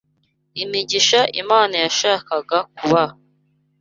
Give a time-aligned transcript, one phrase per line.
[0.63, 3.13] imigisha Imana yashakaga kubaha